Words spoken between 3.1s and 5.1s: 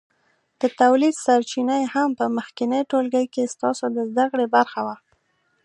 کې ستاسو د زده کړې برخه وه.